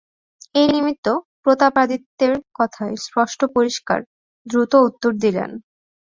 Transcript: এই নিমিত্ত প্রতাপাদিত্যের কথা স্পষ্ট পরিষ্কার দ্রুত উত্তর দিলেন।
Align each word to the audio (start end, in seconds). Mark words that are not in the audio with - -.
এই 0.55 0.67
নিমিত্ত 0.67 1.07
প্রতাপাদিত্যের 1.43 2.33
কথা 2.55 2.83
স্পষ্ট 3.03 3.39
পরিষ্কার 3.55 3.99
দ্রুত 4.47 4.73
উত্তর 4.87 5.11
দিলেন। 5.23 5.49